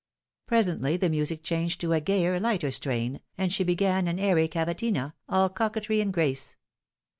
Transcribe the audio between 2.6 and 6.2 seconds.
strain, and she began an airy cavatina, all coquetry and